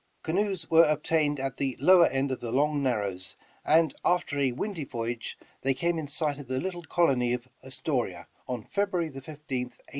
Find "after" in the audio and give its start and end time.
4.03-4.39